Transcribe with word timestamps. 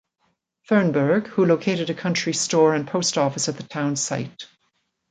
Furnberg, 0.67 1.27
who 1.27 1.45
located 1.45 1.91
a 1.91 1.93
country 1.93 2.33
store 2.33 2.73
and 2.73 2.87
post 2.87 3.19
office 3.19 3.47
at 3.49 3.57
the 3.57 3.61
town 3.61 3.95
site. 3.95 4.47